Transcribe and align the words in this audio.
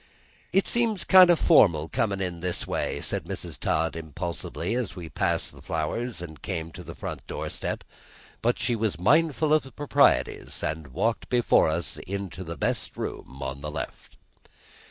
"It 0.51 0.65
seems 0.65 1.03
kind 1.03 1.29
o' 1.29 1.35
formal 1.35 1.87
comin' 1.87 2.21
in 2.21 2.39
this 2.39 2.65
way," 2.65 3.01
said 3.01 3.25
Mrs. 3.25 3.59
Todd 3.59 3.95
impulsively, 3.95 4.73
as 4.73 4.95
we 4.95 5.09
passed 5.09 5.51
the 5.51 5.61
flowers 5.61 6.23
and 6.23 6.41
came 6.41 6.71
to 6.71 6.81
the 6.83 6.95
front 6.95 7.27
doorstep; 7.27 7.83
but 8.41 8.57
she 8.57 8.75
was 8.75 8.99
mindful 8.99 9.53
of 9.53 9.61
the 9.61 9.71
proprieties, 9.71 10.63
and 10.63 10.87
walked 10.87 11.29
before 11.29 11.69
us 11.69 11.97
into 12.07 12.43
the 12.43 12.57
best 12.57 12.97
room 12.97 13.43
on 13.43 13.61
the 13.61 13.69
left. 13.69 14.17